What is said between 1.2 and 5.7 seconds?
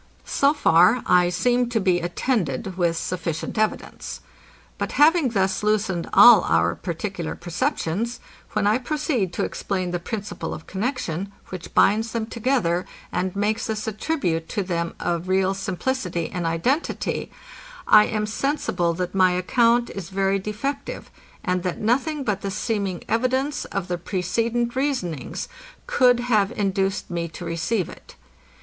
seem to be attended with sufficient evidence. But having thus